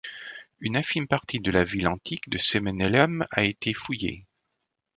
[0.61, 4.25] Une infime partie de la ville antique de Cemenelum a été fouillée.